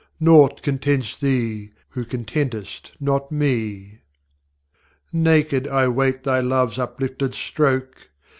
naught 0.19 0.63
contents 0.63 1.15
thee, 1.19 1.73
who 1.89 2.03
contentŌĆÖst 2.03 2.89
not 2.99 3.31
Me! 3.31 3.99
ŌĆÖ 3.99 3.99
Naked 5.13 5.67
I 5.67 5.87
wait 5.89 6.23
Thy 6.23 6.41
loveŌĆÖs 6.41 6.79
uplifted 6.79 7.35
stroke! 7.35 8.09